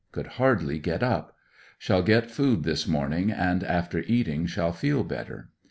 [0.11, 1.37] Could hardly get up.
[1.77, 5.49] Shall get food this morning, and after eatim^r shall feel better.